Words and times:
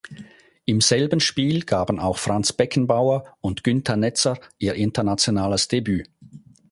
Im 0.65 0.81
selben 0.81 1.19
Spiel 1.19 1.61
gaben 1.63 1.99
auch 1.99 2.17
Franz 2.17 2.53
Beckenbauer 2.53 3.37
und 3.39 3.63
Günter 3.63 3.97
Netzer 3.97 4.39
ihr 4.57 4.73
internationales 4.73 5.67
Debüt. 5.67 6.09